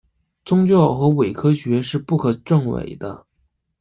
[0.43, 3.27] 宗教和伪科学是不可证伪的。